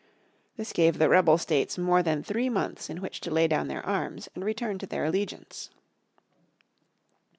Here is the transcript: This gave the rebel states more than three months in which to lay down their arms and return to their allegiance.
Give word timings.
This 0.57 0.73
gave 0.73 0.97
the 0.97 1.09
rebel 1.09 1.37
states 1.37 1.77
more 1.77 2.01
than 2.01 2.23
three 2.23 2.49
months 2.49 2.89
in 2.89 3.01
which 3.01 3.21
to 3.21 3.29
lay 3.29 3.47
down 3.47 3.67
their 3.67 3.85
arms 3.85 4.29
and 4.33 4.43
return 4.43 4.79
to 4.79 4.87
their 4.87 5.05
allegiance. 5.05 5.69